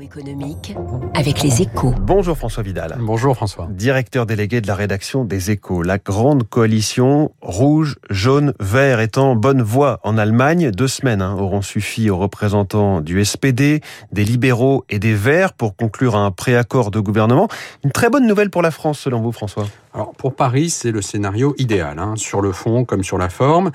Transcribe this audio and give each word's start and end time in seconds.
Économique 0.00 0.74
avec 1.14 1.42
les 1.42 1.60
échos. 1.60 1.92
Bonjour 2.00 2.38
François 2.38 2.62
Vidal. 2.62 2.96
Bonjour 3.00 3.34
François. 3.36 3.66
Directeur 3.70 4.24
délégué 4.24 4.62
de 4.62 4.66
la 4.66 4.74
rédaction 4.74 5.24
des 5.24 5.50
échos. 5.50 5.82
La 5.82 5.98
grande 5.98 6.48
coalition 6.48 7.32
rouge, 7.42 7.96
jaune, 8.08 8.54
vert 8.60 9.00
est 9.00 9.18
en 9.18 9.36
bonne 9.36 9.60
voie 9.60 10.00
en 10.04 10.16
Allemagne. 10.16 10.70
Deux 10.70 10.88
semaines 10.88 11.20
hein, 11.20 11.36
auront 11.38 11.60
suffi 11.60 12.08
aux 12.08 12.16
représentants 12.16 13.02
du 13.02 13.22
SPD, 13.22 13.82
des 14.12 14.24
libéraux 14.24 14.84
et 14.88 14.98
des 14.98 15.14
verts 15.14 15.52
pour 15.52 15.76
conclure 15.76 16.16
un 16.16 16.30
préaccord 16.30 16.90
de 16.90 17.00
gouvernement. 17.00 17.48
Une 17.84 17.92
très 17.92 18.08
bonne 18.08 18.26
nouvelle 18.26 18.50
pour 18.50 18.62
la 18.62 18.70
France 18.70 19.00
selon 19.00 19.20
vous 19.20 19.32
François? 19.32 19.66
Alors 19.92 20.12
pour 20.12 20.34
Paris, 20.34 20.70
c'est 20.70 20.92
le 20.92 21.02
scénario 21.02 21.54
idéal, 21.58 21.98
hein, 21.98 22.14
sur 22.16 22.40
le 22.40 22.52
fond 22.52 22.84
comme 22.84 23.02
sur 23.02 23.18
la 23.18 23.28
forme. 23.28 23.72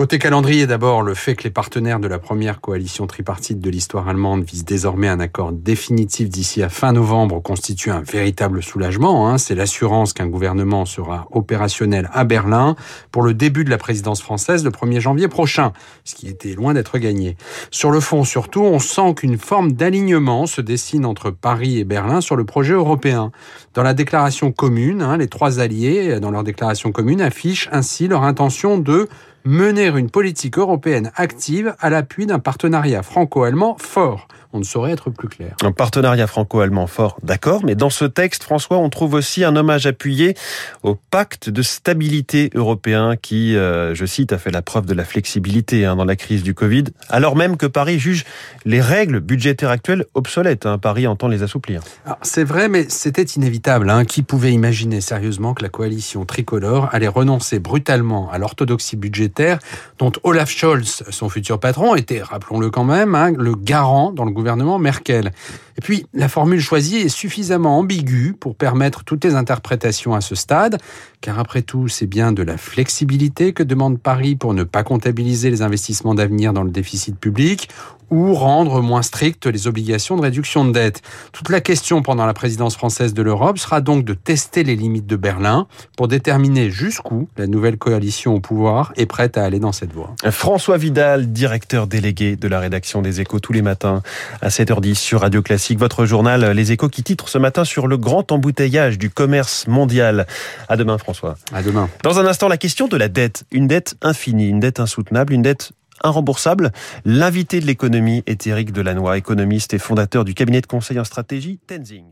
Côté 0.00 0.18
calendrier, 0.18 0.66
d'abord, 0.66 1.02
le 1.02 1.12
fait 1.12 1.34
que 1.34 1.44
les 1.44 1.50
partenaires 1.50 2.00
de 2.00 2.08
la 2.08 2.18
première 2.18 2.62
coalition 2.62 3.06
tripartite 3.06 3.60
de 3.60 3.68
l'histoire 3.68 4.08
allemande 4.08 4.44
visent 4.44 4.64
désormais 4.64 5.08
un 5.08 5.20
accord 5.20 5.52
définitif 5.52 6.30
d'ici 6.30 6.62
à 6.62 6.70
fin 6.70 6.94
novembre 6.94 7.42
constitue 7.42 7.90
un 7.90 8.00
véritable 8.00 8.62
soulagement. 8.62 9.28
Hein. 9.28 9.36
C'est 9.36 9.54
l'assurance 9.54 10.14
qu'un 10.14 10.26
gouvernement 10.26 10.86
sera 10.86 11.28
opérationnel 11.32 12.08
à 12.14 12.24
Berlin 12.24 12.76
pour 13.12 13.20
le 13.20 13.34
début 13.34 13.62
de 13.62 13.68
la 13.68 13.76
présidence 13.76 14.22
française 14.22 14.64
le 14.64 14.70
1er 14.70 15.00
janvier 15.00 15.28
prochain, 15.28 15.74
ce 16.04 16.14
qui 16.14 16.28
était 16.28 16.54
loin 16.54 16.72
d'être 16.72 16.96
gagné. 16.96 17.36
Sur 17.70 17.90
le 17.90 18.00
fond, 18.00 18.24
surtout, 18.24 18.62
on 18.62 18.78
sent 18.78 19.12
qu'une 19.16 19.36
forme 19.36 19.72
d'alignement 19.72 20.46
se 20.46 20.62
dessine 20.62 21.04
entre 21.04 21.28
Paris 21.28 21.78
et 21.78 21.84
Berlin 21.84 22.22
sur 22.22 22.36
le 22.36 22.44
projet 22.46 22.72
européen. 22.72 23.32
Dans 23.74 23.82
la 23.82 23.92
déclaration 23.92 24.50
commune, 24.50 25.02
hein, 25.02 25.18
les 25.18 25.28
trois 25.28 25.60
alliés, 25.60 26.20
dans 26.20 26.30
leur 26.30 26.42
déclaration 26.42 26.90
commune, 26.90 27.20
affichent 27.20 27.68
ainsi 27.70 28.08
leur 28.08 28.22
intention 28.22 28.78
de 28.78 29.06
mener 29.44 29.86
une 29.86 30.10
politique 30.10 30.58
européenne 30.58 31.12
active 31.16 31.74
à 31.80 31.90
l'appui 31.90 32.26
d'un 32.26 32.38
partenariat 32.38 33.02
franco-allemand 33.02 33.76
fort. 33.78 34.28
On 34.52 34.58
ne 34.58 34.64
saurait 34.64 34.90
être 34.90 35.10
plus 35.10 35.28
clair. 35.28 35.54
Un 35.62 35.70
partenariat 35.70 36.26
franco-allemand 36.26 36.88
fort, 36.88 37.18
d'accord, 37.22 37.64
mais 37.64 37.76
dans 37.76 37.90
ce 37.90 38.04
texte, 38.04 38.42
François, 38.42 38.78
on 38.78 38.90
trouve 38.90 39.14
aussi 39.14 39.44
un 39.44 39.54
hommage 39.54 39.86
appuyé 39.86 40.34
au 40.82 40.96
pacte 40.96 41.48
de 41.48 41.62
stabilité 41.62 42.50
européen 42.54 43.14
qui, 43.16 43.56
euh, 43.56 43.94
je 43.94 44.04
cite, 44.06 44.32
a 44.32 44.38
fait 44.38 44.50
la 44.50 44.62
preuve 44.62 44.86
de 44.86 44.94
la 44.94 45.04
flexibilité 45.04 45.84
hein, 45.84 45.94
dans 45.94 46.04
la 46.04 46.16
crise 46.16 46.42
du 46.42 46.54
Covid, 46.54 46.84
alors 47.08 47.36
même 47.36 47.56
que 47.56 47.66
Paris 47.66 48.00
juge 48.00 48.24
les 48.64 48.80
règles 48.80 49.20
budgétaires 49.20 49.70
actuelles 49.70 50.04
obsolètes. 50.14 50.66
Hein, 50.66 50.78
Paris 50.78 51.06
entend 51.06 51.28
les 51.28 51.42
assouplir. 51.42 51.82
C'est 52.22 52.44
vrai, 52.44 52.68
mais 52.68 52.86
c'était 52.88 53.22
inévitable. 53.22 53.88
Hein. 53.88 54.04
Qui 54.04 54.22
pouvait 54.22 54.52
imaginer 54.52 55.00
sérieusement 55.00 55.54
que 55.54 55.62
la 55.62 55.68
coalition 55.68 56.24
tricolore 56.24 56.88
allait 56.92 57.08
renoncer 57.08 57.60
brutalement 57.60 58.30
à 58.30 58.38
l'orthodoxie 58.38 58.96
budgétaire 58.96 59.58
dont 59.98 60.12
Olaf 60.24 60.50
Scholz, 60.50 61.04
son 61.10 61.28
futur 61.28 61.60
patron, 61.60 61.94
était, 61.94 62.22
rappelons-le 62.22 62.70
quand 62.70 62.84
même, 62.84 63.14
hein, 63.14 63.32
le 63.36 63.54
garant 63.54 64.12
dans 64.12 64.24
le 64.24 64.32
gouvernement 64.40 64.78
Merkel. 64.78 65.32
Et 65.80 65.82
puis, 65.82 66.04
la 66.12 66.28
formule 66.28 66.60
choisie 66.60 66.98
est 66.98 67.08
suffisamment 67.08 67.78
ambiguë 67.78 68.34
pour 68.38 68.54
permettre 68.54 69.02
toutes 69.02 69.24
les 69.24 69.34
interprétations 69.34 70.14
à 70.14 70.20
ce 70.20 70.34
stade, 70.34 70.76
car 71.22 71.38
après 71.38 71.62
tout, 71.62 71.88
c'est 71.88 72.06
bien 72.06 72.32
de 72.32 72.42
la 72.42 72.58
flexibilité 72.58 73.54
que 73.54 73.62
demande 73.62 73.98
Paris 73.98 74.36
pour 74.36 74.52
ne 74.52 74.62
pas 74.62 74.82
comptabiliser 74.82 75.48
les 75.48 75.62
investissements 75.62 76.14
d'avenir 76.14 76.52
dans 76.52 76.64
le 76.64 76.70
déficit 76.70 77.18
public 77.18 77.70
ou 78.10 78.34
rendre 78.34 78.82
moins 78.82 79.02
strictes 79.02 79.46
les 79.46 79.66
obligations 79.66 80.16
de 80.16 80.22
réduction 80.22 80.64
de 80.64 80.72
dette. 80.72 81.00
Toute 81.32 81.48
la 81.48 81.60
question 81.60 82.02
pendant 82.02 82.26
la 82.26 82.34
présidence 82.34 82.76
française 82.76 83.14
de 83.14 83.22
l'Europe 83.22 83.58
sera 83.58 83.80
donc 83.80 84.04
de 84.04 84.14
tester 84.14 84.64
les 84.64 84.76
limites 84.76 85.06
de 85.06 85.16
Berlin 85.16 85.66
pour 85.96 86.08
déterminer 86.08 86.70
jusqu'où 86.70 87.28
la 87.36 87.46
nouvelle 87.46 87.78
coalition 87.78 88.34
au 88.34 88.40
pouvoir 88.40 88.92
est 88.96 89.06
prête 89.06 89.38
à 89.38 89.44
aller 89.44 89.60
dans 89.60 89.72
cette 89.72 89.92
voie. 89.92 90.14
François 90.30 90.76
Vidal, 90.76 91.32
directeur 91.32 91.86
délégué 91.86 92.36
de 92.36 92.48
la 92.48 92.58
rédaction 92.58 93.00
des 93.00 93.20
Échos 93.20 93.38
tous 93.38 93.52
les 93.52 93.62
matins 93.62 94.02
à 94.42 94.48
7h10 94.48 94.94
sur 94.94 95.20
Radio 95.20 95.40
Classique. 95.40 95.69
Votre 95.78 96.04
journal 96.04 96.50
Les 96.50 96.72
Échos 96.72 96.88
qui 96.88 97.02
titre 97.02 97.28
ce 97.28 97.38
matin 97.38 97.64
sur 97.64 97.86
le 97.86 97.96
grand 97.96 98.32
embouteillage 98.32 98.98
du 98.98 99.08
commerce 99.08 99.66
mondial. 99.68 100.26
À 100.68 100.76
demain 100.76 100.98
François. 100.98 101.36
À 101.52 101.62
demain. 101.62 101.88
Dans 102.02 102.18
un 102.18 102.26
instant, 102.26 102.48
la 102.48 102.56
question 102.56 102.88
de 102.88 102.96
la 102.96 103.08
dette. 103.08 103.44
Une 103.52 103.68
dette 103.68 103.94
infinie, 104.02 104.48
une 104.48 104.60
dette 104.60 104.80
insoutenable, 104.80 105.32
une 105.32 105.42
dette 105.42 105.72
irremboursable. 106.04 106.72
L'invité 107.04 107.60
de 107.60 107.66
l'économie 107.66 108.22
est 108.26 108.46
Éric 108.46 108.72
Delannoy, 108.72 109.16
économiste 109.18 109.72
et 109.72 109.78
fondateur 109.78 110.24
du 110.24 110.34
cabinet 110.34 110.60
de 110.60 110.66
conseil 110.66 110.98
en 110.98 111.04
stratégie 111.04 111.60
Tenzing. 111.66 112.04